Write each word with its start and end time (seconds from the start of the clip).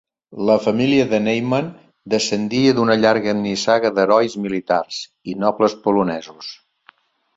La 0.49 0.53
família 0.61 1.03
de 1.09 1.17
Neyman 1.25 1.67
descendia 2.13 2.73
d'una 2.79 2.97
llarga 3.03 3.35
nissaga 3.43 3.93
d'herois 3.99 4.39
militars 4.47 4.99
i 5.33 5.37
nobles 5.45 5.77
polonesos. 5.85 6.51